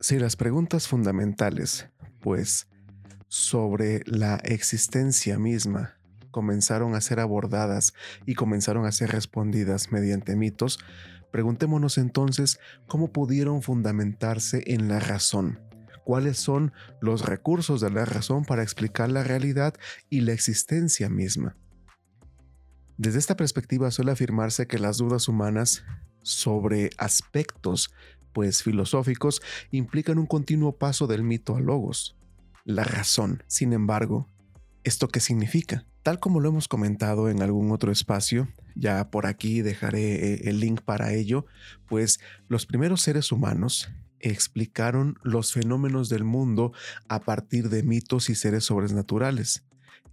[0.00, 1.88] Si las preguntas fundamentales,
[2.20, 2.68] pues,
[3.26, 5.96] sobre la existencia misma
[6.30, 10.78] comenzaron a ser abordadas y comenzaron a ser respondidas mediante mitos,
[11.32, 15.58] preguntémonos entonces cómo pudieron fundamentarse en la razón,
[16.04, 19.74] cuáles son los recursos de la razón para explicar la realidad
[20.08, 21.56] y la existencia misma.
[22.98, 25.84] Desde esta perspectiva suele afirmarse que las dudas humanas
[26.22, 27.90] sobre aspectos
[28.32, 29.40] pues filosóficos
[29.70, 32.16] implican un continuo paso del mito al logos.
[32.64, 34.28] La razón, sin embargo,
[34.84, 35.86] ¿esto qué significa?
[36.02, 40.60] Tal como lo hemos comentado en algún otro espacio, ya por aquí dejaré eh, el
[40.60, 41.46] link para ello,
[41.86, 46.72] pues los primeros seres humanos explicaron los fenómenos del mundo
[47.08, 49.64] a partir de mitos y seres sobrenaturales.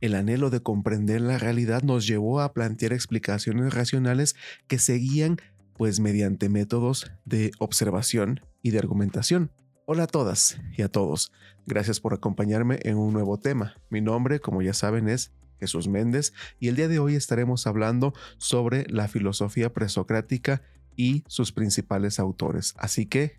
[0.02, 4.36] El anhelo de comprender la realidad nos llevó a plantear explicaciones racionales
[4.68, 5.38] que seguían
[5.78, 9.52] pues mediante métodos de observación y de argumentación.
[9.86, 11.32] Hola a todas y a todos.
[11.66, 13.76] Gracias por acompañarme en un nuevo tema.
[13.90, 18.14] Mi nombre, como ya saben, es Jesús Méndez y el día de hoy estaremos hablando
[18.38, 20.62] sobre la filosofía presocrática
[20.96, 22.74] y sus principales autores.
[22.77, 23.38] Así que,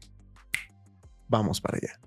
[1.29, 2.06] vamos para allá.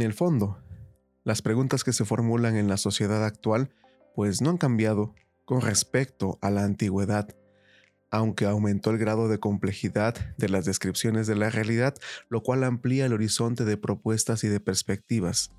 [0.00, 0.56] En el fondo,
[1.24, 3.68] las preguntas que se formulan en la sociedad actual
[4.14, 7.36] pues no han cambiado con respecto a la antigüedad,
[8.10, 11.96] aunque aumentó el grado de complejidad de las descripciones de la realidad,
[12.30, 15.52] lo cual amplía el horizonte de propuestas y de perspectivas.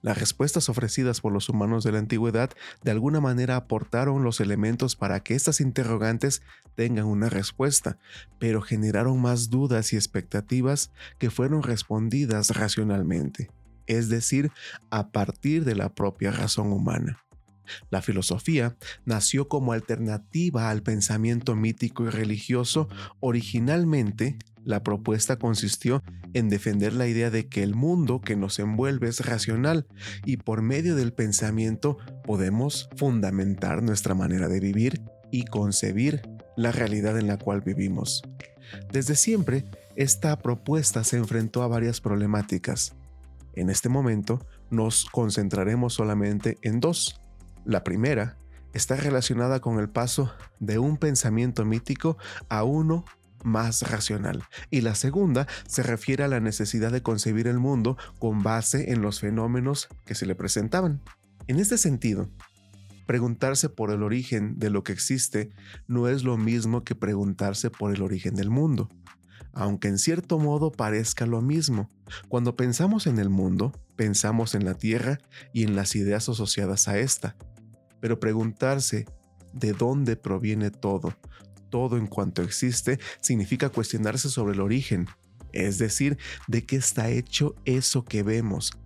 [0.00, 2.50] Las respuestas ofrecidas por los humanos de la antigüedad
[2.84, 6.40] de alguna manera aportaron los elementos para que estas interrogantes
[6.76, 7.98] tengan una respuesta,
[8.38, 13.50] pero generaron más dudas y expectativas que fueron respondidas racionalmente
[13.88, 14.50] es decir,
[14.90, 17.18] a partir de la propia razón humana.
[17.90, 22.88] La filosofía nació como alternativa al pensamiento mítico y religioso.
[23.20, 26.02] Originalmente, la propuesta consistió
[26.34, 29.86] en defender la idea de que el mundo que nos envuelve es racional
[30.24, 36.22] y por medio del pensamiento podemos fundamentar nuestra manera de vivir y concebir
[36.56, 38.22] la realidad en la cual vivimos.
[38.92, 39.64] Desde siempre,
[39.96, 42.94] esta propuesta se enfrentó a varias problemáticas.
[43.58, 47.20] En este momento nos concentraremos solamente en dos.
[47.64, 48.38] La primera
[48.72, 53.04] está relacionada con el paso de un pensamiento mítico a uno
[53.42, 54.44] más racional.
[54.70, 59.02] Y la segunda se refiere a la necesidad de concebir el mundo con base en
[59.02, 61.02] los fenómenos que se le presentaban.
[61.48, 62.30] En este sentido,
[63.06, 65.50] preguntarse por el origen de lo que existe
[65.88, 68.88] no es lo mismo que preguntarse por el origen del mundo
[69.58, 71.90] aunque en cierto modo parezca lo mismo.
[72.28, 75.18] Cuando pensamos en el mundo, pensamos en la Tierra
[75.52, 77.36] y en las ideas asociadas a esta.
[78.00, 79.06] Pero preguntarse
[79.52, 81.16] de dónde proviene todo,
[81.70, 85.08] todo en cuanto existe, significa cuestionarse sobre el origen,
[85.52, 88.78] es decir, de qué está hecho eso que vemos.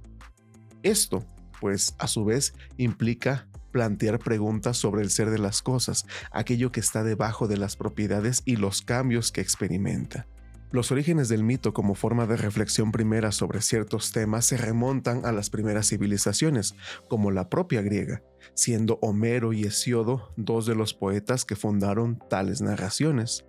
[0.82, 1.26] Esto,
[1.60, 6.80] pues, a su vez, implica plantear preguntas sobre el ser de las cosas, aquello que
[6.80, 10.26] está debajo de las propiedades y los cambios que experimenta.
[10.72, 15.32] Los orígenes del mito como forma de reflexión primera sobre ciertos temas se remontan a
[15.32, 16.74] las primeras civilizaciones,
[17.08, 18.22] como la propia griega,
[18.54, 23.44] siendo Homero y Hesiodo dos de los poetas que fundaron tales narraciones.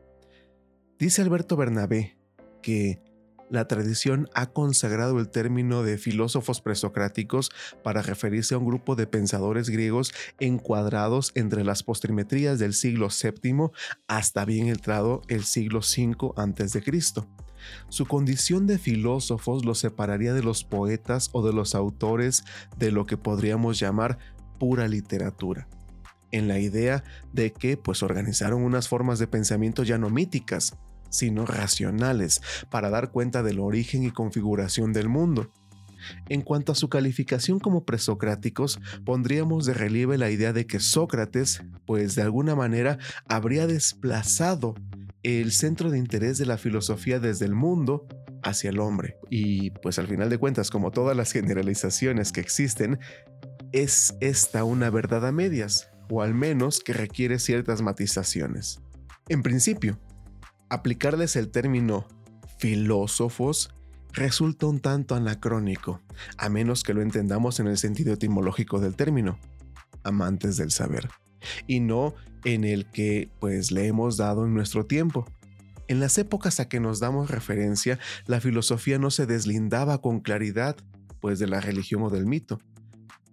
[0.99, 2.17] Dice Alberto Bernabé
[2.61, 3.01] que
[3.53, 7.51] la tradición ha consagrado el término de filósofos presocráticos
[7.83, 13.69] para referirse a un grupo de pensadores griegos encuadrados entre las postrimetrías del siglo VII
[14.07, 16.81] hasta bien entrado el siglo V a.C.
[17.89, 22.43] Su condición de filósofos los separaría de los poetas o de los autores
[22.79, 24.17] de lo que podríamos llamar
[24.57, 25.67] pura literatura
[26.31, 30.75] en la idea de que pues organizaron unas formas de pensamiento ya no míticas,
[31.13, 35.51] sino racionales, para dar cuenta del origen y configuración del mundo.
[36.27, 41.63] En cuanto a su calificación como presocráticos, pondríamos de relieve la idea de que Sócrates,
[41.85, 42.97] pues de alguna manera,
[43.27, 44.75] habría desplazado
[45.23, 48.05] el centro de interés de la filosofía desde el mundo
[48.43, 49.15] hacia el hombre.
[49.29, 52.99] Y pues al final de cuentas, como todas las generalizaciones que existen,
[53.71, 58.81] es esta una verdad a medias, o al menos que requiere ciertas matizaciones.
[59.29, 59.99] En principio,
[60.73, 62.07] aplicarles el término
[62.57, 63.73] filósofos
[64.11, 66.01] resulta un tanto anacrónico,
[66.37, 69.39] a menos que lo entendamos en el sentido etimológico del término,
[70.03, 71.09] amantes del saber,
[71.67, 75.25] y no en el que pues le hemos dado en nuestro tiempo.
[75.87, 80.75] En las épocas a que nos damos referencia, la filosofía no se deslindaba con claridad,
[81.19, 82.59] pues de la religión o del mito,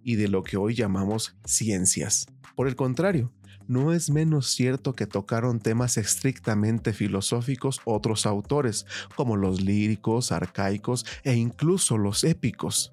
[0.03, 2.27] y de lo que hoy llamamos ciencias.
[2.55, 3.31] Por el contrario,
[3.67, 8.85] no es menos cierto que tocaron temas estrictamente filosóficos otros autores,
[9.15, 12.91] como los líricos, arcaicos e incluso los épicos,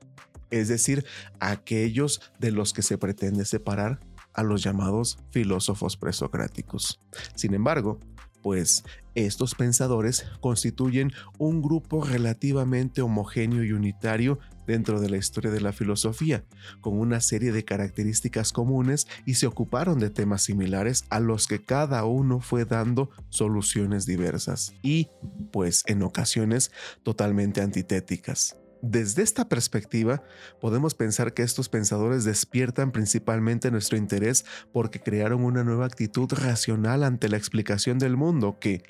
[0.50, 1.04] es decir,
[1.40, 4.00] aquellos de los que se pretende separar
[4.34, 7.00] a los llamados filósofos presocráticos.
[7.34, 7.98] Sin embargo,
[8.42, 8.84] pues
[9.14, 14.38] estos pensadores constituyen un grupo relativamente homogéneo y unitario
[14.68, 16.44] dentro de la historia de la filosofía,
[16.80, 21.64] con una serie de características comunes y se ocuparon de temas similares a los que
[21.64, 25.08] cada uno fue dando soluciones diversas y,
[25.52, 26.70] pues en ocasiones,
[27.02, 28.56] totalmente antitéticas.
[28.82, 30.22] Desde esta perspectiva,
[30.60, 37.02] podemos pensar que estos pensadores despiertan principalmente nuestro interés porque crearon una nueva actitud racional
[37.02, 38.84] ante la explicación del mundo que,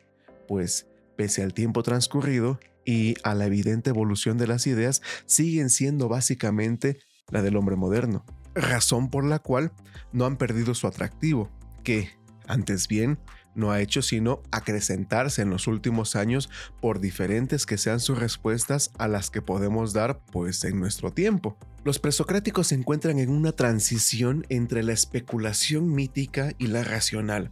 [0.49, 2.59] pues, pese al tiempo transcurrido,
[2.89, 6.99] y a la evidente evolución de las ideas siguen siendo básicamente
[7.31, 8.25] la del hombre moderno,
[8.55, 9.73] razón por la cual
[10.15, 11.51] no han perdido su atractivo,
[11.85, 12.09] que,
[12.47, 13.19] antes bien,
[13.55, 16.49] no ha hecho sino acrecentarse en los últimos años
[16.81, 21.59] por diferentes que sean sus respuestas a las que podemos dar pues en nuestro tiempo.
[21.85, 27.51] Los presocráticos se encuentran en una transición entre la especulación mítica y la racional,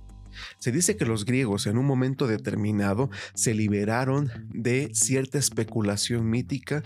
[0.58, 6.82] se dice que los griegos en un momento determinado se liberaron de cierta especulación mítica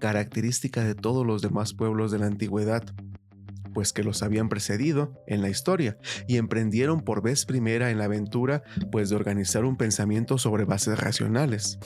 [0.00, 2.82] característica de todos los demás pueblos de la antigüedad,
[3.72, 8.04] pues que los habían precedido en la historia y emprendieron por vez primera en la
[8.04, 11.78] aventura pues de organizar un pensamiento sobre bases racionales.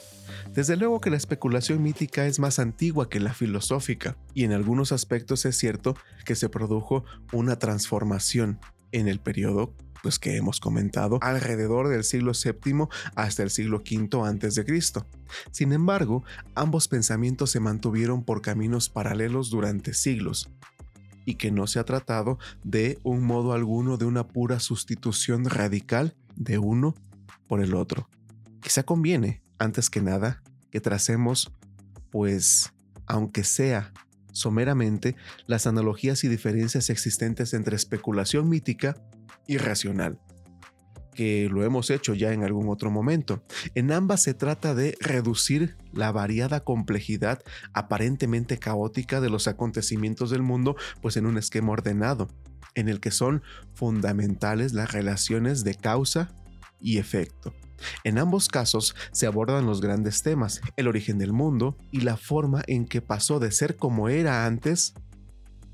[0.52, 4.92] Desde luego que la especulación mítica es más antigua que la filosófica y en algunos
[4.92, 8.60] aspectos es cierto que se produjo una transformación
[8.92, 14.28] en el periodo pues, que hemos comentado alrededor del siglo VII hasta el siglo V
[14.28, 15.06] antes de Cristo.
[15.50, 16.24] Sin embargo,
[16.54, 20.50] ambos pensamientos se mantuvieron por caminos paralelos durante siglos
[21.24, 26.14] y que no se ha tratado de un modo alguno de una pura sustitución radical
[26.36, 26.94] de uno
[27.48, 28.10] por el otro.
[28.60, 31.50] Quizá conviene, antes que nada, que tracemos,
[32.10, 32.74] pues,
[33.06, 33.94] aunque sea
[34.32, 35.16] someramente,
[35.46, 38.96] las analogías y diferencias existentes entre especulación mítica
[39.46, 40.18] irracional,
[41.14, 43.42] que lo hemos hecho ya en algún otro momento.
[43.74, 47.42] En ambas se trata de reducir la variada complejidad
[47.72, 52.28] aparentemente caótica de los acontecimientos del mundo, pues en un esquema ordenado,
[52.74, 53.42] en el que son
[53.74, 56.34] fundamentales las relaciones de causa
[56.80, 57.54] y efecto.
[58.02, 62.62] En ambos casos se abordan los grandes temas, el origen del mundo y la forma
[62.66, 64.94] en que pasó de ser como era antes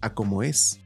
[0.00, 0.80] a como es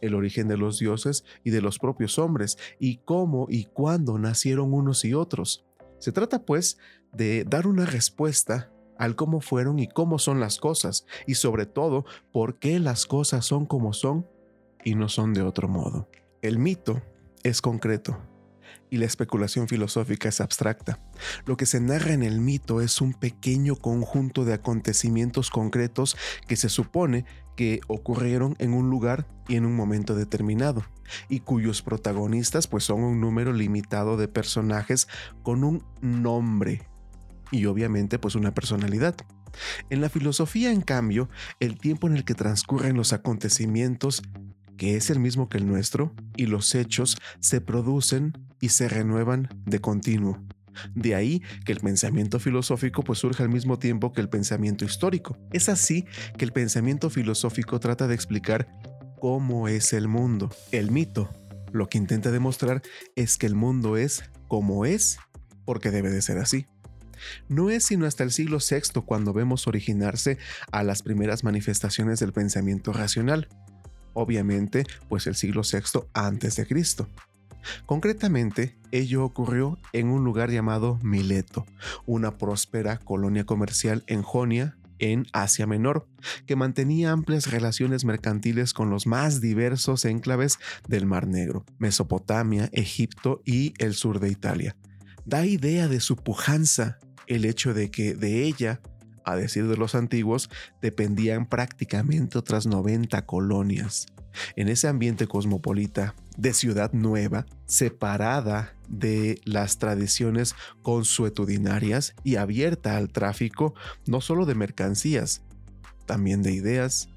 [0.00, 4.72] el origen de los dioses y de los propios hombres, y cómo y cuándo nacieron
[4.72, 5.64] unos y otros.
[5.98, 6.78] Se trata, pues,
[7.12, 12.04] de dar una respuesta al cómo fueron y cómo son las cosas, y sobre todo,
[12.32, 14.26] por qué las cosas son como son
[14.84, 16.08] y no son de otro modo.
[16.42, 17.02] El mito
[17.42, 18.18] es concreto,
[18.90, 20.98] y la especulación filosófica es abstracta.
[21.46, 26.56] Lo que se narra en el mito es un pequeño conjunto de acontecimientos concretos que
[26.56, 27.24] se supone
[27.56, 30.84] que ocurrieron en un lugar y en un momento determinado,
[31.28, 35.08] y cuyos protagonistas pues son un número limitado de personajes
[35.42, 36.82] con un nombre
[37.50, 39.16] y obviamente pues una personalidad.
[39.90, 44.22] En la filosofía, en cambio, el tiempo en el que transcurren los acontecimientos
[44.78, 49.48] que es el mismo que el nuestro, y los hechos se producen y se renuevan
[49.66, 50.42] de continuo.
[50.94, 55.36] De ahí que el pensamiento filosófico pues surge al mismo tiempo que el pensamiento histórico.
[55.52, 56.04] Es así
[56.36, 58.68] que el pensamiento filosófico trata de explicar
[59.20, 60.50] cómo es el mundo.
[60.70, 61.28] El mito
[61.72, 62.82] lo que intenta demostrar
[63.16, 65.18] es que el mundo es como es
[65.64, 66.66] porque debe de ser así.
[67.48, 70.38] No es sino hasta el siglo VI cuando vemos originarse
[70.70, 73.48] a las primeras manifestaciones del pensamiento racional
[74.18, 77.08] obviamente pues el siglo VI antes de Cristo.
[77.86, 81.66] Concretamente, ello ocurrió en un lugar llamado Mileto,
[82.06, 86.08] una próspera colonia comercial en Jonia, en Asia Menor,
[86.46, 90.58] que mantenía amplias relaciones mercantiles con los más diversos enclaves
[90.88, 94.76] del Mar Negro, Mesopotamia, Egipto y el sur de Italia.
[95.24, 98.80] Da idea de su pujanza el hecho de que de ella
[99.28, 104.06] a decir de los antiguos, dependían prácticamente otras 90 colonias.
[104.56, 113.10] En ese ambiente cosmopolita de ciudad nueva, separada de las tradiciones consuetudinarias y abierta al
[113.10, 113.74] tráfico
[114.06, 115.42] no solo de mercancías,
[116.06, 117.08] también de ideas,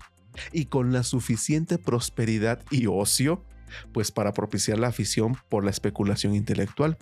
[0.51, 3.43] y con la suficiente prosperidad y ocio,
[3.93, 6.97] pues para propiciar la afición por la especulación intelectual.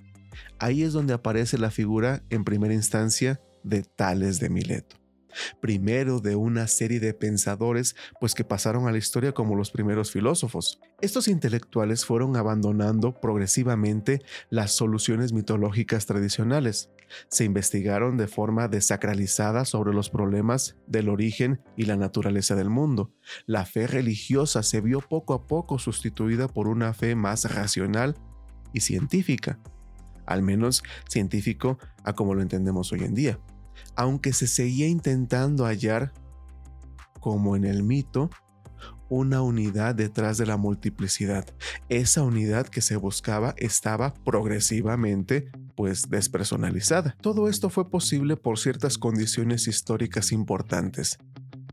[0.59, 4.99] Ahí es donde aparece la figura en primera instancia de Tales de Mileto
[5.59, 10.12] primero de una serie de pensadores pues que pasaron a la historia como los primeros
[10.12, 10.79] filósofos.
[11.01, 16.89] Estos intelectuales fueron abandonando progresivamente las soluciones mitológicas tradicionales.
[17.29, 23.12] Se investigaron de forma desacralizada sobre los problemas del origen y la naturaleza del mundo.
[23.45, 28.15] La fe religiosa se vio poco a poco sustituida por una fe más racional
[28.74, 29.59] y científica,
[30.25, 33.39] al menos científico a como lo entendemos hoy en día
[33.95, 36.13] aunque se seguía intentando hallar,
[37.19, 38.29] como en el mito,
[39.09, 41.45] una unidad detrás de la multiplicidad.
[41.89, 47.15] Esa unidad que se buscaba estaba progresivamente pues despersonalizada.
[47.21, 51.17] Todo esto fue posible por ciertas condiciones históricas importantes.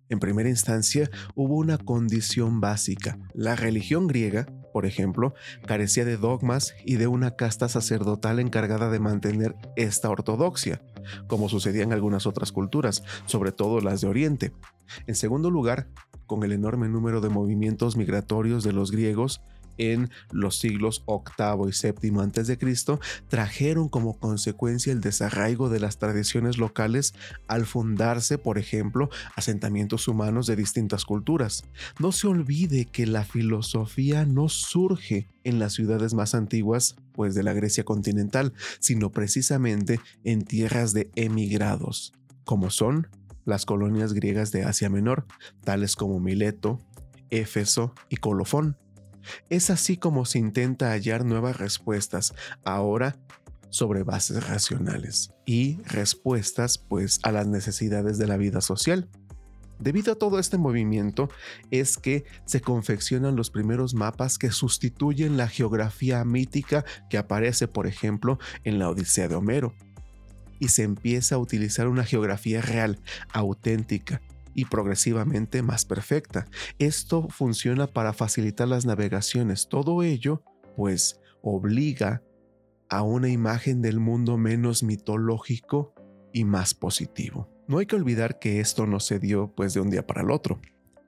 [0.08, 3.18] En primera instancia, hubo una condición básica.
[3.34, 4.46] La religión griega,
[4.76, 5.32] por ejemplo,
[5.64, 10.82] carecía de dogmas y de una casta sacerdotal encargada de mantener esta ortodoxia
[11.28, 14.52] como sucedía en algunas otras culturas, sobre todo las de Oriente.
[15.06, 15.88] En segundo lugar,
[16.26, 19.40] con el enorme número de movimientos migratorios de los griegos,
[19.78, 26.58] en los siglos VIII y VII a.C., trajeron como consecuencia el desarraigo de las tradiciones
[26.58, 27.14] locales
[27.48, 31.64] al fundarse, por ejemplo, asentamientos humanos de distintas culturas.
[31.98, 37.42] No se olvide que la filosofía no surge en las ciudades más antiguas, pues de
[37.42, 42.12] la Grecia continental, sino precisamente en tierras de emigrados,
[42.44, 43.08] como son
[43.44, 45.24] las colonias griegas de Asia Menor,
[45.64, 46.80] tales como Mileto,
[47.30, 48.76] Éfeso y Colofón.
[49.50, 53.16] Es así como se intenta hallar nuevas respuestas, ahora
[53.70, 59.08] sobre bases racionales y respuestas pues a las necesidades de la vida social.
[59.78, 61.28] Debido a todo este movimiento
[61.70, 67.86] es que se confeccionan los primeros mapas que sustituyen la geografía mítica que aparece, por
[67.86, 69.74] ejemplo, en la Odisea de Homero.
[70.58, 72.98] Y se empieza a utilizar una geografía real,
[73.34, 74.22] auténtica,
[74.56, 76.46] y progresivamente más perfecta.
[76.78, 79.68] Esto funciona para facilitar las navegaciones.
[79.68, 80.42] Todo ello,
[80.74, 82.22] pues, obliga
[82.88, 85.94] a una imagen del mundo menos mitológico
[86.32, 87.48] y más positivo.
[87.68, 90.30] No hay que olvidar que esto no se dio pues de un día para el
[90.30, 90.60] otro.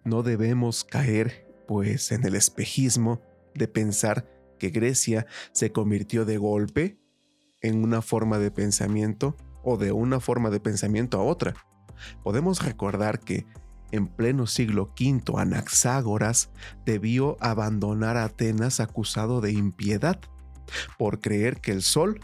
[0.04, 3.22] No debemos caer pues en el espejismo
[3.54, 4.28] de pensar
[4.58, 6.98] que Grecia se convirtió de golpe
[7.62, 11.54] en una forma de pensamiento o de una forma de pensamiento a otra.
[12.22, 13.46] Podemos recordar que
[13.90, 16.50] en pleno siglo V Anaxágoras
[16.84, 20.20] debió abandonar Atenas acusado de impiedad
[20.98, 22.20] por creer que el sol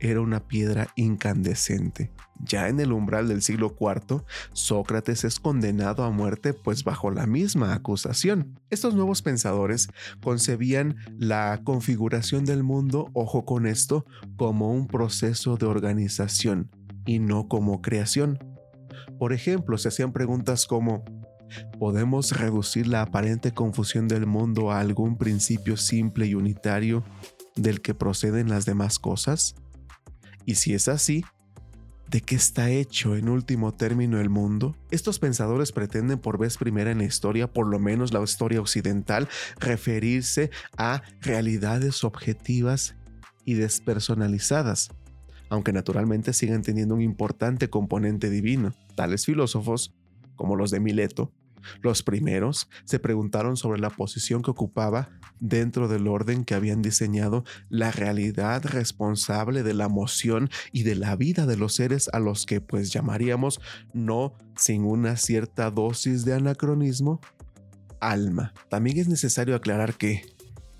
[0.00, 2.12] era una piedra incandescente.
[2.40, 7.26] Ya en el umbral del siglo IV, Sócrates es condenado a muerte pues bajo la
[7.26, 8.60] misma acusación.
[8.70, 9.88] Estos nuevos pensadores
[10.22, 14.06] concebían la configuración del mundo, ojo con esto,
[14.36, 16.70] como un proceso de organización
[17.06, 18.38] y no como creación.
[19.18, 21.04] Por ejemplo, se hacían preguntas como,
[21.78, 27.02] ¿podemos reducir la aparente confusión del mundo a algún principio simple y unitario
[27.56, 29.56] del que proceden las demás cosas?
[30.46, 31.24] Y si es así,
[32.08, 34.76] ¿de qué está hecho en último término el mundo?
[34.90, 39.28] Estos pensadores pretenden por vez primera en la historia, por lo menos la historia occidental,
[39.58, 42.94] referirse a realidades objetivas
[43.44, 44.90] y despersonalizadas,
[45.48, 48.74] aunque naturalmente siguen teniendo un importante componente divino.
[48.94, 49.94] Tales filósofos,
[50.36, 51.32] como los de Mileto,
[51.82, 57.44] los primeros se preguntaron sobre la posición que ocupaba dentro del orden que habían diseñado
[57.68, 62.46] la realidad responsable de la moción y de la vida de los seres a los
[62.46, 63.60] que pues llamaríamos,
[63.92, 67.20] no sin una cierta dosis de anacronismo,
[68.00, 68.52] alma.
[68.68, 70.22] También es necesario aclarar que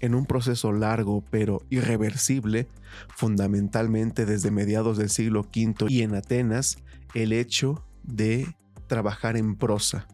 [0.00, 2.68] en un proceso largo pero irreversible,
[3.14, 6.78] fundamentalmente desde mediados del siglo V y en Atenas,
[7.14, 8.54] el hecho de
[8.86, 10.06] trabajar en prosa.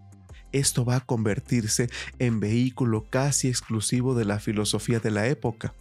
[0.53, 1.89] Esto va a convertirse
[2.19, 5.75] en vehículo casi exclusivo de la filosofía de la época.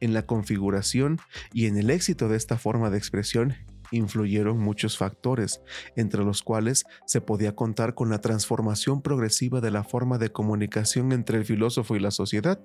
[0.00, 1.20] En la configuración
[1.52, 3.54] y en el éxito de esta forma de expresión
[3.92, 5.60] influyeron muchos factores,
[5.96, 11.12] entre los cuales se podía contar con la transformación progresiva de la forma de comunicación
[11.12, 12.60] entre el filósofo y la sociedad.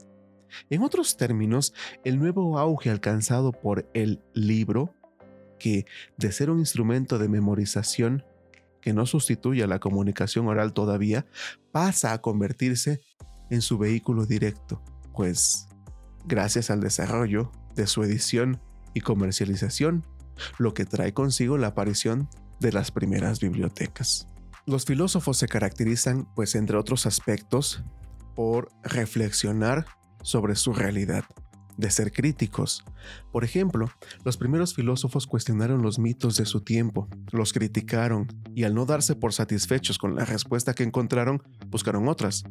[0.69, 1.73] En otros términos,
[2.03, 4.93] el nuevo auge alcanzado por el libro,
[5.59, 5.85] que
[6.17, 8.23] de ser un instrumento de memorización
[8.81, 11.25] que no sustituye a la comunicación oral todavía,
[11.71, 13.01] pasa a convertirse
[13.49, 14.81] en su vehículo directo,
[15.13, 15.67] pues
[16.25, 18.61] gracias al desarrollo de su edición
[18.93, 20.05] y comercialización,
[20.57, 24.27] lo que trae consigo la aparición de las primeras bibliotecas.
[24.65, 27.83] Los filósofos se caracterizan, pues entre otros aspectos,
[28.35, 29.85] por reflexionar
[30.25, 31.23] sobre su realidad.
[31.77, 32.85] de ser críticos.
[33.33, 33.89] Por ejemplo,
[34.23, 39.13] los primeros filósofos cuestionaron los mitos de su tiempo, los criticaron y al no darse
[39.13, 42.45] por satisfechos con la respuesta que encontraron, buscaron otras.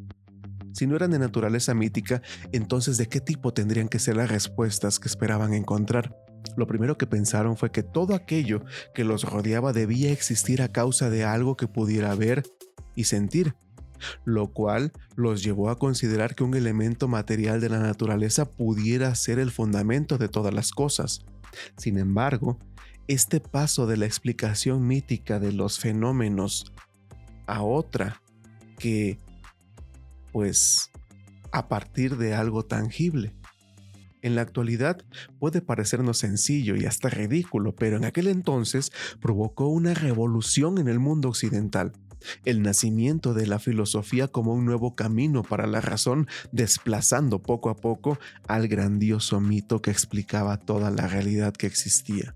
[0.75, 2.21] Si no eran de naturaleza mítica,
[2.53, 6.15] entonces ¿de qué tipo tendrían que ser las respuestas que esperaban encontrar?
[6.59, 8.63] Lo primero que pensaron fue que todo aquello
[8.95, 12.43] que los rodeaba debía existir a causa de algo que pudiera ver
[12.95, 13.55] y sentir,
[14.25, 19.39] lo cual los llevó a considerar que un elemento material de la naturaleza pudiera ser
[19.39, 21.25] el fundamento de todas las cosas.
[21.77, 22.59] Sin embargo,
[23.07, 26.73] este paso de la explicación mítica de los fenómenos
[27.47, 28.23] a otra
[28.79, 29.19] que,
[30.33, 30.91] pues,
[31.53, 33.35] a partir de algo tangible.
[34.23, 35.03] En la actualidad
[35.39, 40.99] puede parecernos sencillo y hasta ridículo, pero en aquel entonces provocó una revolución en el
[40.99, 41.93] mundo occidental
[42.45, 47.77] el nacimiento de la filosofía como un nuevo camino para la razón, desplazando poco a
[47.77, 52.35] poco al grandioso mito que explicaba toda la realidad que existía.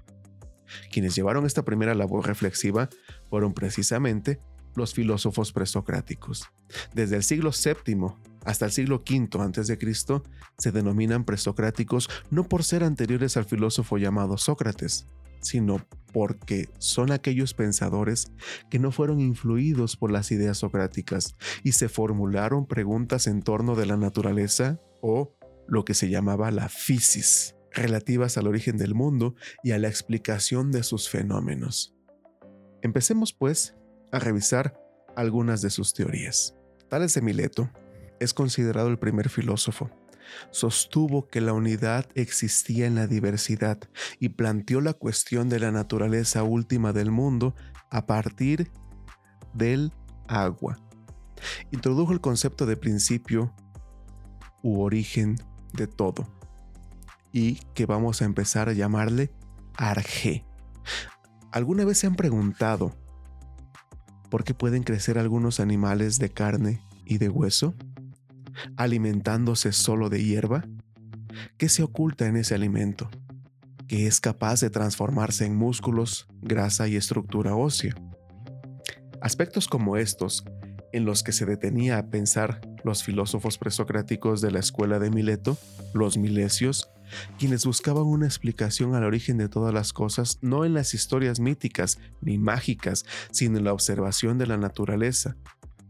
[0.91, 2.89] Quienes llevaron esta primera labor reflexiva
[3.31, 4.41] fueron precisamente
[4.75, 6.49] los filósofos presocráticos.
[6.95, 8.13] Desde el siglo VII
[8.45, 9.79] hasta el siglo V a.C.
[10.59, 15.07] se denominan presocráticos no por ser anteriores al filósofo llamado Sócrates,
[15.41, 18.33] sino porque son aquellos pensadores
[18.71, 23.87] que no fueron influidos por las ideas socráticas y se formularon preguntas en torno de
[23.87, 25.35] la naturaleza o
[25.67, 30.73] lo que se llamaba la physis, relativas al origen del mundo y a la explicación
[30.73, 31.95] de sus fenómenos.
[32.83, 33.77] Empecemos pues
[34.13, 34.81] a revisar
[35.15, 36.55] algunas de sus teorías.
[36.89, 37.71] Tales de Mileto
[38.19, 39.91] es considerado el primer filósofo
[40.51, 43.79] sostuvo que la unidad existía en la diversidad
[44.19, 47.55] y planteó la cuestión de la naturaleza última del mundo
[47.91, 48.71] a partir
[49.55, 49.93] del
[50.27, 50.79] agua.
[51.71, 53.55] Introdujo el concepto de principio
[54.63, 55.37] u origen
[55.73, 56.29] de todo
[57.33, 59.31] y que vamos a empezar a llamarle
[59.77, 60.45] arge.
[61.53, 62.95] ¿Alguna vez se han preguntado
[64.31, 67.75] por qué pueden crecer algunos animales de carne y de hueso?
[68.77, 70.65] Alimentándose solo de hierba?
[71.57, 73.11] ¿Qué se oculta en ese alimento?
[73.87, 77.95] Que es capaz de transformarse en músculos, grasa y estructura ósea.
[79.21, 80.45] Aspectos como estos,
[80.93, 85.59] en los que se detenía a pensar los filósofos presocráticos de la escuela de Mileto,
[85.93, 86.91] los milesios,
[87.39, 91.99] quienes buscaban una explicación al origen de todas las cosas no en las historias míticas
[92.21, 95.37] ni mágicas, sino en la observación de la naturaleza,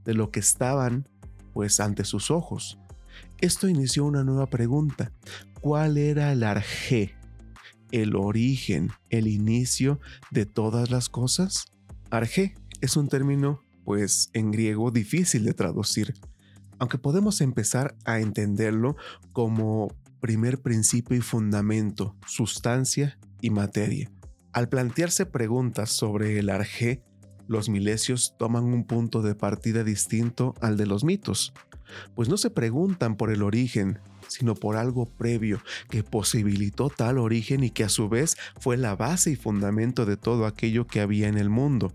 [0.04, 1.08] de lo que estaban
[1.52, 2.78] pues ante sus ojos.
[3.40, 5.12] Esto inició una nueva pregunta.
[5.60, 7.14] ¿Cuál era el arjé,
[7.90, 11.66] el origen, el inicio de todas las cosas?
[12.10, 16.14] Arjé es un término, pues en griego, difícil de traducir,
[16.78, 18.96] aunque podemos empezar a entenderlo
[19.32, 19.88] como
[20.20, 24.10] primer principio y fundamento, sustancia y materia.
[24.52, 27.02] Al plantearse preguntas sobre el arjé,
[27.48, 31.52] los milesios toman un punto de partida distinto al de los mitos,
[32.14, 37.64] pues no se preguntan por el origen, sino por algo previo que posibilitó tal origen
[37.64, 41.28] y que a su vez fue la base y fundamento de todo aquello que había
[41.28, 41.92] en el mundo.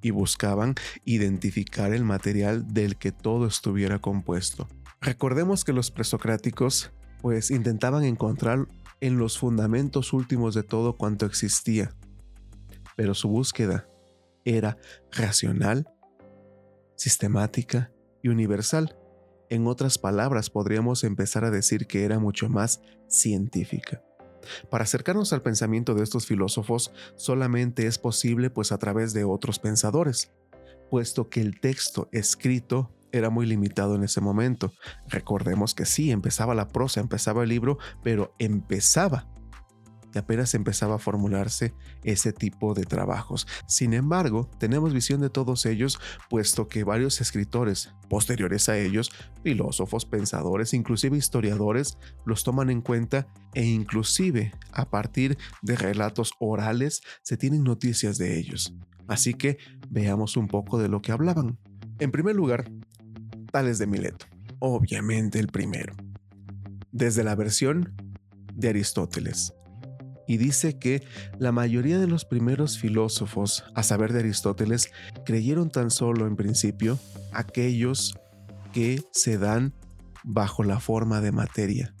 [0.00, 4.68] Y buscaban identificar el material del que todo estuviera compuesto.
[5.00, 8.68] Recordemos que los presocráticos pues intentaban encontrar
[9.00, 11.92] en los fundamentos últimos de todo cuanto existía,
[12.96, 13.88] pero su búsqueda
[14.56, 14.78] era
[15.12, 15.86] racional,
[16.96, 18.96] sistemática y universal.
[19.50, 24.02] En otras palabras, podríamos empezar a decir que era mucho más científica.
[24.70, 29.58] Para acercarnos al pensamiento de estos filósofos solamente es posible pues a través de otros
[29.58, 30.32] pensadores,
[30.90, 34.72] puesto que el texto escrito era muy limitado en ese momento.
[35.08, 39.28] Recordemos que sí, empezaba la prosa, empezaba el libro, pero empezaba
[40.18, 43.46] apenas empezaba a formularse ese tipo de trabajos.
[43.66, 49.10] Sin embargo, tenemos visión de todos ellos, puesto que varios escritores posteriores a ellos,
[49.42, 57.02] filósofos, pensadores, inclusive historiadores, los toman en cuenta e inclusive a partir de relatos orales
[57.22, 58.74] se tienen noticias de ellos.
[59.06, 61.58] Así que veamos un poco de lo que hablaban.
[61.98, 62.70] En primer lugar,
[63.50, 64.26] Tales de Mileto,
[64.58, 65.94] obviamente el primero.
[66.92, 67.94] Desde la versión
[68.54, 69.54] de Aristóteles,
[70.28, 71.02] y dice que
[71.38, 74.92] la mayoría de los primeros filósofos, a saber de Aristóteles,
[75.24, 76.98] creyeron tan solo en principio
[77.32, 78.14] aquellos
[78.72, 79.72] que se dan
[80.22, 81.94] bajo la forma de materia,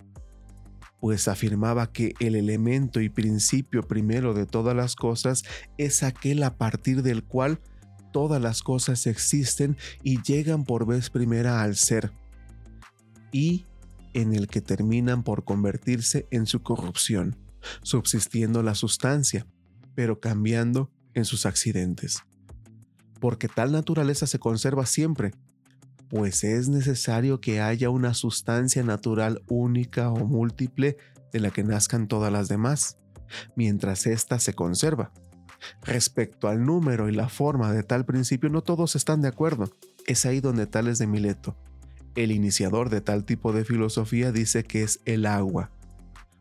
[1.00, 5.42] pues afirmaba que el elemento y principio primero de todas las cosas
[5.78, 7.60] es aquel a partir del cual
[8.12, 12.12] todas las cosas existen y llegan por vez primera al ser.
[13.32, 13.64] Y
[14.12, 17.47] en el que terminan por convertirse en su corrupción,
[17.82, 19.46] subsistiendo la sustancia,
[19.94, 22.22] pero cambiando en sus accidentes.
[23.20, 25.32] Porque tal naturaleza se conserva siempre,
[26.08, 30.96] pues es necesario que haya una sustancia natural única o múltiple
[31.32, 32.96] de la que nazcan todas las demás,
[33.56, 35.12] mientras ésta se conserva.
[35.82, 39.70] Respecto al número y la forma de tal principio, no todos están de acuerdo.
[40.06, 41.56] Es ahí donde Tales de Mileto,
[42.14, 45.70] el iniciador de tal tipo de filosofía, dice que es el agua,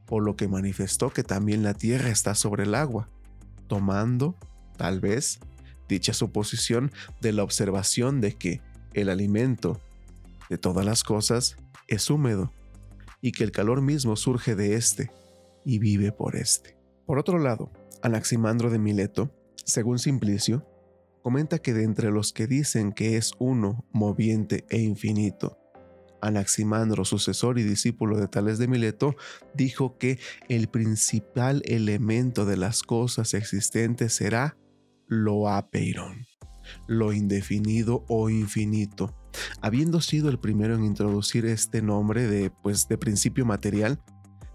[0.08, 3.10] por lo que manifestó que también la tierra está sobre el agua,
[3.68, 4.36] tomando,
[4.78, 5.40] tal vez,
[5.88, 6.92] dicha suposición
[7.22, 8.62] de la observación de que
[8.94, 9.80] el alimento
[10.50, 12.52] de todas las cosas es húmedo
[13.22, 15.12] y que el calor mismo surge de éste
[15.66, 16.78] y vive por éste.
[17.06, 19.32] Por otro lado, Anaximandro de Mileto,
[19.66, 20.66] según Simplicio,
[21.22, 25.58] comenta que de entre los que dicen que es uno, moviente e infinito,
[26.22, 29.16] Anaximandro, sucesor y discípulo de Tales de Mileto,
[29.54, 34.58] dijo que el principal elemento de las cosas existentes será
[35.08, 36.26] lo apeiron,
[36.88, 39.16] lo indefinido o infinito.
[39.62, 44.02] Habiendo sido el primero en introducir este nombre de, pues, de principio material,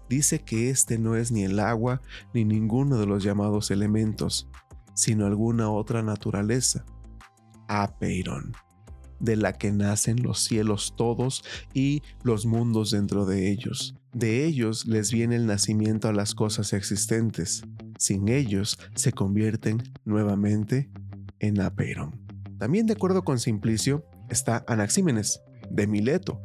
[0.09, 2.01] dice que este no es ni el agua
[2.33, 4.49] ni ninguno de los llamados elementos,
[4.93, 6.85] sino alguna otra naturaleza,
[7.67, 8.53] apeiron,
[9.23, 13.95] de la que nacen los cielos todos y los mundos dentro de ellos.
[14.13, 17.63] De ellos les viene el nacimiento a las cosas existentes.
[17.97, 20.89] Sin ellos se convierten nuevamente
[21.39, 22.19] en apeiron.
[22.59, 26.41] También de acuerdo con Simplicio está Anaxímenes, de Mileto,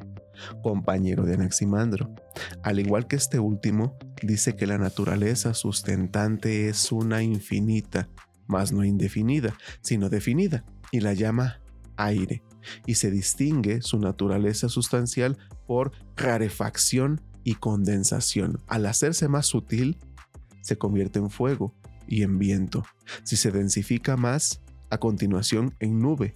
[0.63, 2.15] compañero de Anaximandro.
[2.63, 8.09] Al igual que este último, dice que la naturaleza sustentante es una infinita,
[8.47, 11.61] mas no indefinida, sino definida, y la llama
[11.97, 12.43] aire,
[12.87, 18.61] y se distingue su naturaleza sustancial por rarefacción y condensación.
[18.67, 19.99] Al hacerse más sutil,
[20.63, 21.75] se convierte en fuego
[22.07, 22.85] y en viento.
[23.25, 26.35] Si se densifica más, a continuación en nube,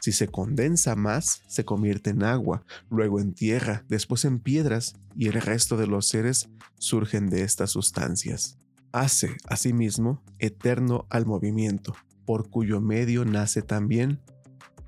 [0.00, 5.28] si se condensa más, se convierte en agua, luego en tierra, después en piedras, y
[5.28, 8.58] el resto de los seres surgen de estas sustancias.
[8.92, 14.20] Hace, asimismo, eterno al movimiento, por cuyo medio nace también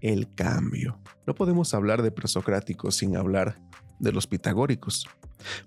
[0.01, 0.99] el cambio.
[1.27, 3.61] No podemos hablar de presocráticos sin hablar
[3.99, 5.07] de los pitagóricos.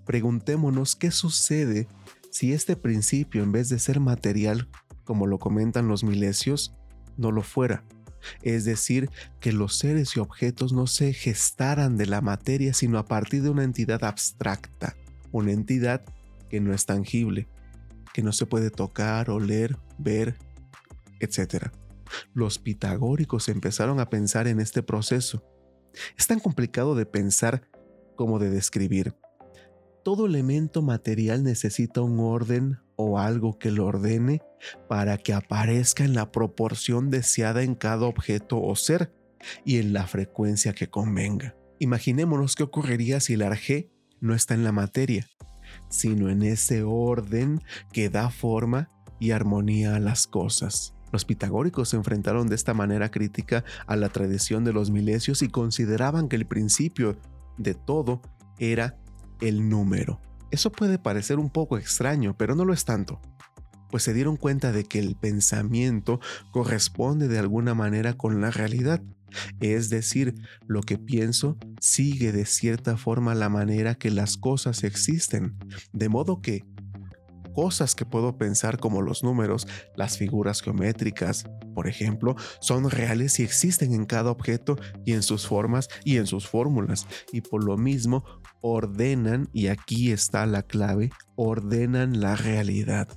[0.04, 1.88] Preguntémonos qué sucede
[2.30, 4.68] si este principio, en vez de ser material,
[5.04, 6.74] como lo comentan los milesios,
[7.16, 7.84] no lo fuera,
[8.42, 13.06] es decir, que los seres y objetos no se gestaran de la materia, sino a
[13.06, 14.96] partir de una entidad abstracta,
[15.30, 16.02] una entidad
[16.48, 17.48] que no es tangible,
[18.12, 20.36] que no se puede tocar, oler, ver,
[21.20, 21.70] etc.
[22.32, 25.44] Los pitagóricos empezaron a pensar en este proceso.
[26.18, 27.68] Es tan complicado de pensar
[28.16, 29.14] como de describir.
[30.04, 34.42] Todo elemento material necesita un orden o algo que lo ordene
[34.88, 39.14] para que aparezca en la proporción deseada en cada objeto o ser
[39.64, 41.56] y en la frecuencia que convenga.
[41.78, 45.26] Imaginémonos qué ocurriría si el arjé no está en la materia,
[45.88, 47.60] sino en ese orden
[47.92, 50.93] que da forma y armonía a las cosas.
[51.14, 55.48] Los pitagóricos se enfrentaron de esta manera crítica a la tradición de los milesios y
[55.48, 57.16] consideraban que el principio
[57.56, 58.20] de todo
[58.58, 58.98] era
[59.40, 60.20] el número.
[60.50, 63.20] Eso puede parecer un poco extraño, pero no lo es tanto,
[63.92, 66.18] pues se dieron cuenta de que el pensamiento
[66.50, 69.00] corresponde de alguna manera con la realidad.
[69.60, 70.34] Es decir,
[70.66, 75.54] lo que pienso sigue de cierta forma la manera que las cosas existen,
[75.92, 76.64] de modo que
[77.54, 83.44] cosas que puedo pensar como los números, las figuras geométricas, por ejemplo, son reales y
[83.44, 87.78] existen en cada objeto y en sus formas y en sus fórmulas, y por lo
[87.78, 88.24] mismo
[88.60, 93.08] ordenan, y aquí está la clave, ordenan la realidad,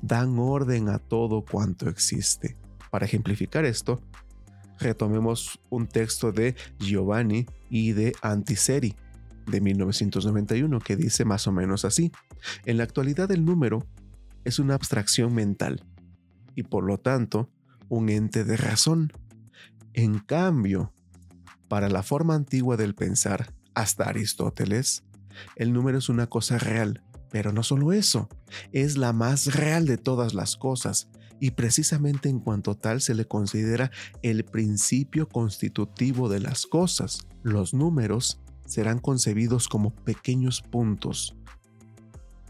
[0.00, 2.56] dan orden a todo cuanto existe.
[2.90, 4.00] Para ejemplificar esto,
[4.78, 8.96] retomemos un texto de Giovanni y de Antiseri
[9.46, 12.12] de 1991 que dice más o menos así.
[12.64, 13.86] En la actualidad el número
[14.44, 15.84] es una abstracción mental
[16.54, 17.50] y por lo tanto
[17.88, 19.12] un ente de razón.
[19.92, 20.92] En cambio,
[21.68, 25.04] para la forma antigua del pensar, hasta Aristóteles,
[25.56, 28.28] el número es una cosa real, pero no solo eso,
[28.72, 31.08] es la más real de todas las cosas,
[31.40, 33.90] y precisamente en cuanto tal se le considera
[34.22, 37.26] el principio constitutivo de las cosas.
[37.42, 41.36] Los números serán concebidos como pequeños puntos,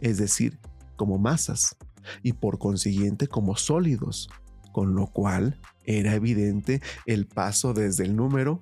[0.01, 0.59] es decir,
[0.97, 1.77] como masas,
[2.23, 4.29] y por consiguiente como sólidos,
[4.73, 8.61] con lo cual era evidente el paso desde el número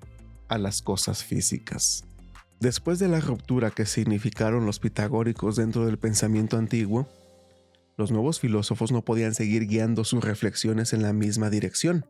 [0.48, 2.04] a las cosas físicas.
[2.60, 7.08] Después de la ruptura que significaron los pitagóricos dentro del pensamiento antiguo,
[7.96, 12.06] los nuevos filósofos no podían seguir guiando sus reflexiones en la misma dirección.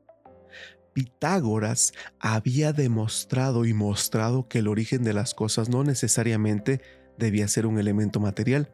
[0.92, 6.80] Pitágoras había demostrado y mostrado que el origen de las cosas no necesariamente
[7.18, 8.72] debía ser un elemento material,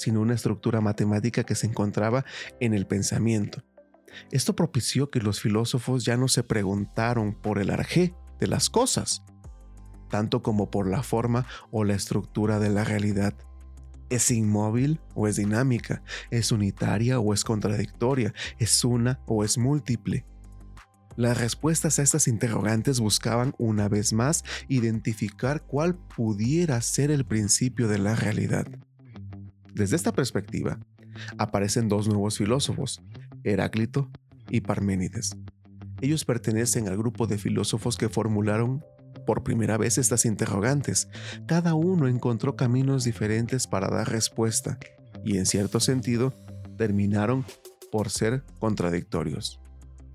[0.00, 2.24] sino una estructura matemática que se encontraba
[2.58, 3.62] en el pensamiento.
[4.30, 9.22] Esto propició que los filósofos ya no se preguntaron por el arjé de las cosas,
[10.08, 13.34] tanto como por la forma o la estructura de la realidad.
[14.08, 16.02] ¿Es inmóvil o es dinámica?
[16.30, 18.32] ¿Es unitaria o es contradictoria?
[18.58, 20.26] ¿Es una o es múltiple?
[21.16, 27.88] Las respuestas a estas interrogantes buscaban una vez más identificar cuál pudiera ser el principio
[27.88, 28.66] de la realidad.
[29.74, 30.78] Desde esta perspectiva,
[31.38, 33.02] aparecen dos nuevos filósofos,
[33.44, 34.10] Heráclito
[34.48, 35.36] y Parménides.
[36.00, 38.82] Ellos pertenecen al grupo de filósofos que formularon
[39.26, 41.08] por primera vez estas interrogantes.
[41.46, 44.78] Cada uno encontró caminos diferentes para dar respuesta
[45.24, 46.34] y en cierto sentido
[46.76, 47.44] terminaron
[47.92, 49.60] por ser contradictorios.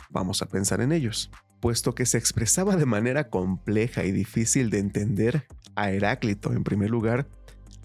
[0.10, 1.30] Vamos a pensar en ellos.
[1.60, 6.90] Puesto que se expresaba de manera compleja y difícil de entender, a Heráclito en primer
[6.90, 7.28] lugar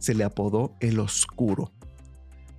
[0.01, 1.73] se le apodó el oscuro.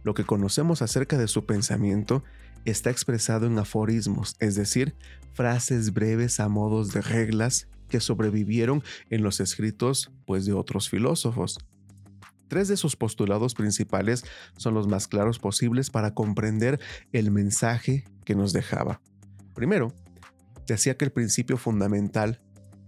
[0.03, 2.23] Lo que conocemos acerca de su pensamiento
[2.65, 4.95] está expresado en aforismos, es decir,
[5.33, 11.59] frases breves a modos de reglas que sobrevivieron en los escritos pues, de otros filósofos.
[12.47, 14.23] Tres de sus postulados principales
[14.57, 16.79] son los más claros posibles para comprender
[17.11, 19.01] el mensaje que nos dejaba.
[19.53, 19.93] Primero,
[20.67, 22.41] decía que el principio fundamental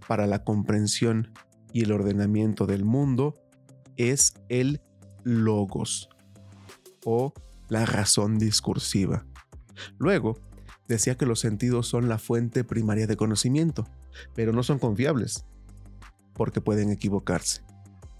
[0.06, 1.32] para la comprensión
[1.72, 3.40] y el ordenamiento del mundo
[3.96, 4.80] es el
[5.22, 6.08] logos
[7.04, 7.32] o
[7.68, 9.24] la razón discursiva.
[9.98, 10.38] Luego,
[10.88, 13.86] decía que los sentidos son la fuente primaria de conocimiento,
[14.34, 15.44] pero no son confiables,
[16.34, 17.62] porque pueden equivocarse.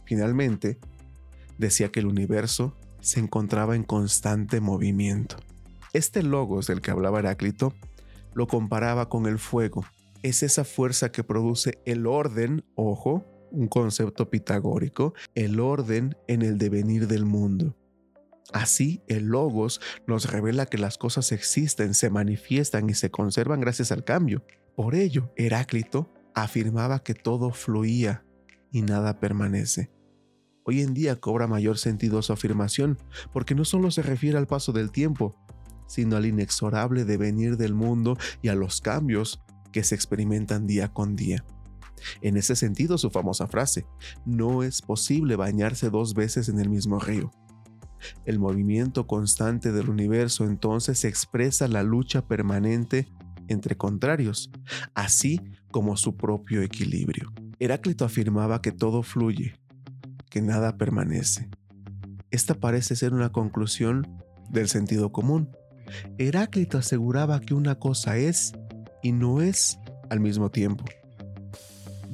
[0.05, 0.79] Finalmente,
[1.59, 5.37] decía que el universo se encontraba en constante movimiento.
[5.93, 7.75] Este logos del que hablaba Heráclito
[8.35, 9.85] lo comparaba con el fuego.
[10.23, 16.59] Es esa fuerza que produce el orden, ojo, un concepto pitagórico, el orden en el
[16.59, 17.77] devenir del mundo.
[18.53, 23.91] Así, el logos nos revela que las cosas existen, se manifiestan y se conservan gracias
[23.91, 24.45] al cambio.
[24.77, 28.25] Por ello, Heráclito afirmaba que todo fluía
[28.71, 29.91] y nada permanece.
[30.65, 32.99] Hoy en día cobra mayor sentido su afirmación,
[33.33, 35.37] porque no solo se refiere al paso del tiempo,
[35.87, 39.41] sino al inexorable devenir del mundo y a los cambios
[39.73, 41.45] que se experimentan día con día.
[42.21, 43.87] En ese sentido, su famosa frase,
[44.25, 47.31] no es posible bañarse dos veces en el mismo río.
[48.25, 53.09] El movimiento constante del universo entonces expresa la lucha permanente
[53.49, 54.51] entre contrarios,
[54.95, 55.41] así
[55.71, 57.33] como su propio equilibrio.
[57.59, 59.55] Heráclito afirmaba que todo fluye,
[60.31, 61.49] que nada permanece.
[62.31, 64.07] Esta parece ser una conclusión
[64.51, 65.51] del sentido común.
[66.19, 68.53] Heráclito aseguraba que una cosa es
[69.03, 69.79] y no es
[70.11, 70.85] al mismo tiempo,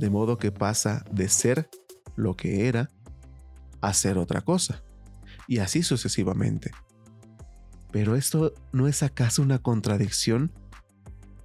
[0.01, 1.69] de modo que pasa de ser
[2.17, 2.91] lo que era
[3.83, 4.83] a ser otra cosa,
[5.47, 6.71] y así sucesivamente.
[7.93, 10.53] Pero esto no es acaso una contradicción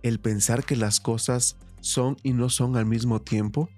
[0.04, 3.70] el pensar que las cosas son y no son al mismo tiempo?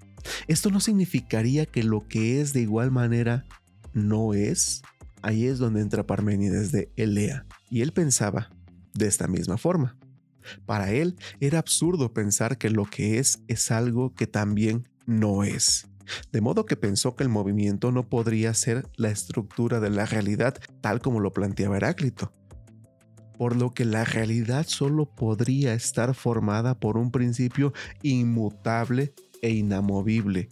[0.46, 3.46] ¿Esto no significaría que lo que es de igual manera
[3.94, 4.82] no es?
[5.22, 8.50] Ahí es donde entra Parménides de Elea, y él pensaba
[8.94, 9.97] de esta misma forma.
[10.66, 15.88] Para él era absurdo pensar que lo que es es algo que también no es.
[16.32, 20.58] De modo que pensó que el movimiento no podría ser la estructura de la realidad
[20.80, 22.32] tal como lo planteaba Heráclito,
[23.36, 30.48] por lo que la realidad solo podría estar formada por un principio inmutable e inamovible,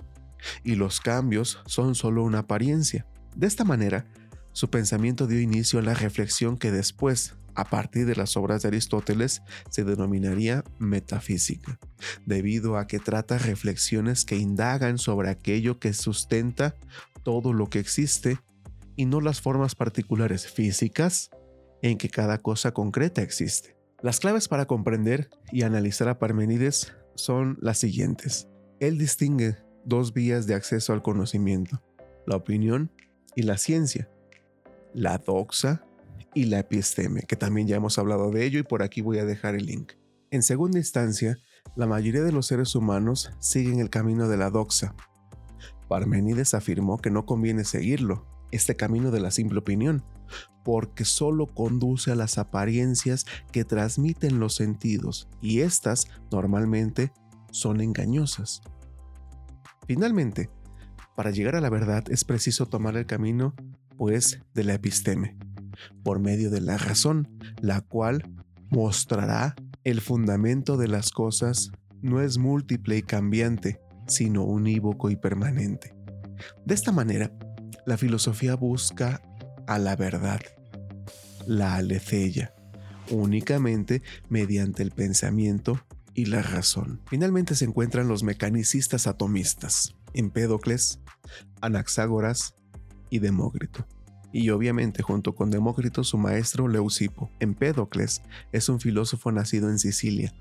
[0.62, 3.06] y los cambios son solo una apariencia.
[3.34, 4.06] De esta manera,
[4.52, 8.68] su pensamiento dio inicio a la reflexión que después, a partir de las obras de
[8.68, 11.78] Aristóteles, se denominaría metafísica,
[12.26, 16.76] debido a que trata reflexiones que indagan sobre aquello que sustenta
[17.24, 18.38] todo lo que existe
[18.94, 21.30] y no las formas particulares físicas
[21.82, 23.76] en que cada cosa concreta existe.
[24.02, 28.48] Las claves para comprender y analizar a Parmenides son las siguientes.
[28.78, 31.82] Él distingue dos vías de acceso al conocimiento,
[32.26, 32.90] la opinión
[33.34, 34.10] y la ciencia,
[34.92, 35.84] la doxa
[36.36, 39.24] y la episteme, que también ya hemos hablado de ello y por aquí voy a
[39.24, 39.94] dejar el link.
[40.30, 41.38] En segunda instancia,
[41.76, 44.94] la mayoría de los seres humanos siguen el camino de la doxa.
[45.88, 50.04] Parmenides afirmó que no conviene seguirlo, este camino de la simple opinión,
[50.62, 57.12] porque solo conduce a las apariencias que transmiten los sentidos y estas normalmente
[57.50, 58.60] son engañosas.
[59.86, 60.50] Finalmente,
[61.16, 63.54] Para llegar a la verdad es preciso tomar el camino,
[63.96, 65.38] pues, de la episteme,
[66.02, 67.28] por medio de la razón,
[67.60, 68.22] la cual
[68.70, 71.70] mostrará el fundamento de las cosas
[72.02, 75.94] no es múltiple y cambiante, sino unívoco y permanente.
[76.64, 77.32] De esta manera,
[77.86, 79.22] la filosofía busca
[79.66, 80.40] a la verdad,
[81.46, 82.54] la alecella,
[83.10, 85.80] únicamente mediante el pensamiento
[86.14, 87.00] y la razón.
[87.06, 91.00] Finalmente se encuentran los mecanicistas atomistas, Empédocles,
[91.60, 92.54] Anaxágoras
[93.10, 93.86] y Demócrito.
[94.36, 97.30] Y obviamente junto con Demócrito su maestro Leucipo.
[97.40, 98.20] Empédocles
[98.52, 100.34] es un filósofo nacido en Sicilia.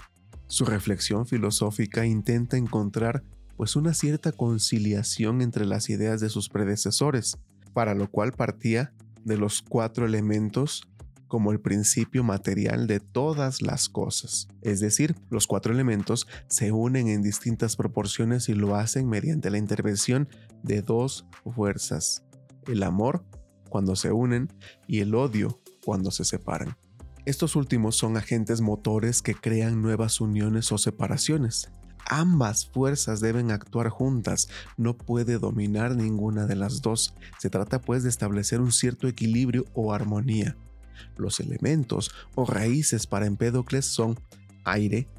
[0.47, 3.23] Su reflexión filosófica intenta encontrar
[3.55, 7.37] pues una cierta conciliación entre las ideas de sus predecesores,
[7.71, 8.91] para lo cual partía
[9.23, 10.89] de los cuatro elementos
[11.29, 14.49] como el principio material de todas las cosas.
[14.61, 19.57] Es decir, los cuatro elementos se unen en distintas proporciones y lo hacen mediante la
[19.57, 20.27] intervención
[20.63, 22.25] de dos fuerzas,
[22.67, 23.23] el amor
[23.75, 24.47] cuando se unen
[24.87, 26.77] y el odio cuando se separan.
[27.25, 31.73] Estos últimos son agentes motores que crean nuevas uniones o separaciones.
[32.09, 37.15] Ambas fuerzas deben actuar juntas, no puede dominar ninguna de las dos.
[37.37, 40.55] Se trata pues de establecer un cierto equilibrio o armonía.
[41.17, 44.17] Los elementos o raíces para Empédocles son
[44.63, 45.09] aire,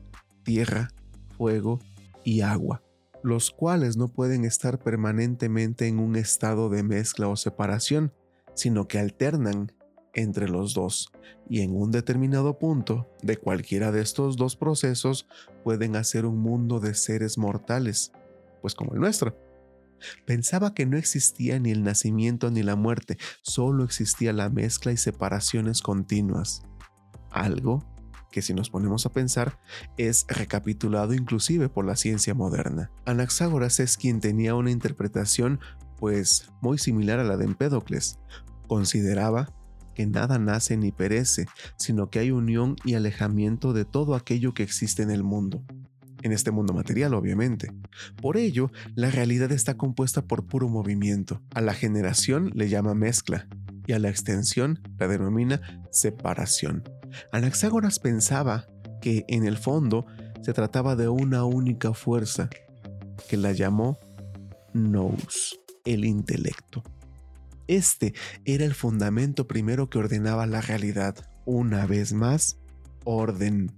[0.44, 0.88] tierra,
[1.36, 1.78] fuego
[2.24, 2.82] y agua,
[3.22, 8.14] los cuales no pueden estar permanentemente en un estado de mezcla o separación,
[8.56, 9.72] sino que alternan
[10.12, 11.12] entre los dos,
[11.48, 15.28] y en un determinado punto de cualquiera de estos dos procesos
[15.62, 18.12] pueden hacer un mundo de seres mortales,
[18.62, 19.38] pues como el nuestro.
[20.24, 24.96] Pensaba que no existía ni el nacimiento ni la muerte, solo existía la mezcla y
[24.96, 26.62] separaciones continuas.
[27.30, 27.84] Algo
[28.30, 29.58] que si nos ponemos a pensar
[29.96, 32.90] es recapitulado inclusive por la ciencia moderna.
[33.04, 35.60] Anaxágoras es quien tenía una interpretación
[35.98, 38.18] pues muy similar a la de Empédocles.
[38.68, 39.52] Consideraba
[39.94, 44.62] que nada nace ni perece, sino que hay unión y alejamiento de todo aquello que
[44.62, 45.64] existe en el mundo
[46.22, 47.72] en este mundo material, obviamente.
[48.20, 51.40] Por ello, la realidad está compuesta por puro movimiento.
[51.54, 53.46] A la generación le llama mezcla
[53.86, 56.82] y a la extensión la denomina separación.
[57.32, 58.66] Anaxágoras pensaba
[59.00, 60.06] que en el fondo
[60.42, 62.50] se trataba de una única fuerza,
[63.28, 63.98] que la llamó
[64.74, 66.82] nous, el intelecto.
[67.68, 71.16] Este era el fundamento primero que ordenaba la realidad.
[71.44, 72.58] Una vez más,
[73.04, 73.72] orden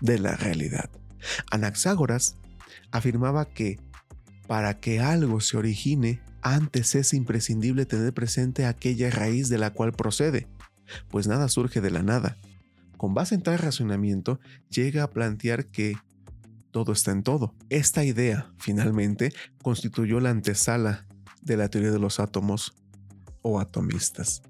[0.00, 0.90] de la realidad.
[1.50, 2.36] Anaxágoras
[2.90, 3.78] afirmaba que
[4.46, 9.92] para que algo se origine, antes es imprescindible tener presente aquella raíz de la cual
[9.92, 10.48] procede,
[11.10, 12.38] pues nada surge de la nada.
[12.96, 14.40] Con base en tal razonamiento,
[14.70, 15.96] llega a plantear que
[16.70, 17.54] todo está en todo.
[17.68, 21.06] Esta idea, finalmente, constituyó la antesala
[21.42, 22.74] de la teoría de los átomos
[23.42, 24.42] o atomistas.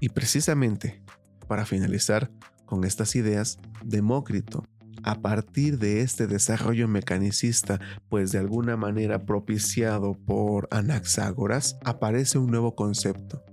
[0.00, 1.02] Y precisamente,
[1.48, 2.30] para finalizar
[2.66, 4.64] con estas ideas, Demócrito
[5.06, 12.50] a partir de este desarrollo mecanicista, pues de alguna manera propiciado por Anaxágoras, aparece un
[12.50, 13.44] nuevo concepto,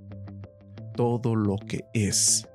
[0.96, 2.48] todo lo que es,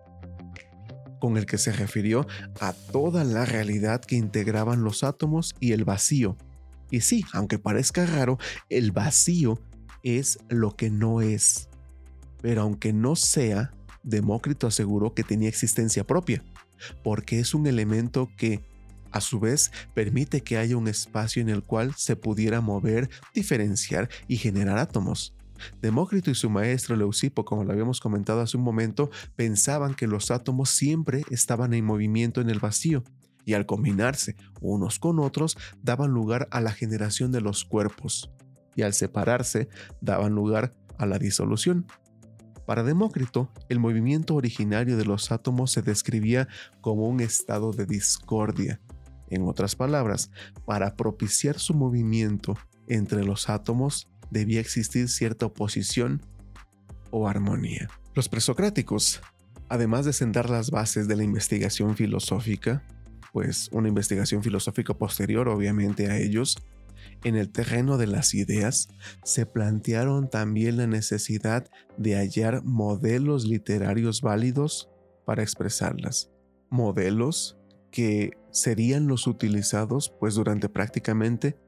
[1.21, 2.27] con el que se refirió
[2.61, 6.37] a toda la realidad que integraban los átomos y el vacío.
[6.91, 8.38] Y sí, aunque parezca raro,
[8.69, 9.61] el vacío
[10.03, 11.69] es lo que no es.
[12.41, 16.43] Pero aunque no sea, Demócrito aseguró que tenía existencia propia,
[17.03, 18.63] porque es un elemento que
[19.11, 24.09] a su vez, permite que haya un espacio en el cual se pudiera mover, diferenciar
[24.27, 25.35] y generar átomos.
[25.83, 30.31] Demócrito y su maestro Leucipo, como lo habíamos comentado hace un momento, pensaban que los
[30.31, 33.03] átomos siempre estaban en movimiento en el vacío,
[33.45, 38.31] y al combinarse unos con otros daban lugar a la generación de los cuerpos,
[38.79, 39.69] y al separarse
[40.01, 41.85] daban lugar a la disolución.
[42.64, 46.47] Para Demócrito, el movimiento originario de los átomos se describía
[46.81, 48.81] como un estado de discordia,
[49.31, 50.31] en otras palabras,
[50.64, 56.23] para propiciar su movimiento entre los átomos debía existir cierta oposición
[57.11, 57.88] o armonía.
[58.14, 59.21] Los presocráticos,
[59.69, 62.85] además de sentar las bases de la investigación filosófica,
[63.33, 66.57] pues una investigación filosófica posterior obviamente a ellos,
[67.25, 68.89] en el terreno de las ideas,
[69.25, 74.89] se plantearon también la necesidad de hallar modelos literarios válidos
[75.25, 76.31] para expresarlas.
[76.71, 77.59] Modelos
[77.91, 81.59] que serían los utilizados pues durante prácticamente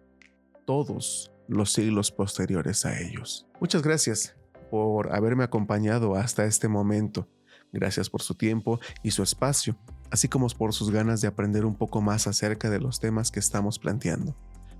[0.67, 3.47] todos los siglos posteriores a ellos.
[3.61, 4.37] Muchas gracias
[4.71, 7.29] por haberme acompañado hasta este momento.
[7.73, 9.77] Gracias por su tiempo y su espacio,
[10.11, 13.41] así como por sus ganas de aprender un poco más acerca de los temas que
[13.41, 14.37] estamos planteando.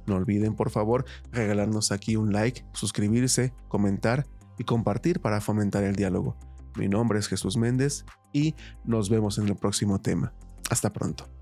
[0.07, 4.27] No olviden por favor regalarnos aquí un like, suscribirse, comentar
[4.59, 6.37] y compartir para fomentar el diálogo.
[6.77, 10.33] Mi nombre es Jesús Méndez y nos vemos en el próximo tema.
[10.71, 11.40] Hasta pronto.